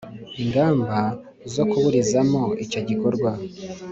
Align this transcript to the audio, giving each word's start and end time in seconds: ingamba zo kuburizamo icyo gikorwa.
ingamba 0.41 0.99
zo 1.53 1.63
kuburizamo 1.69 2.43
icyo 2.63 2.79
gikorwa. 2.87 3.31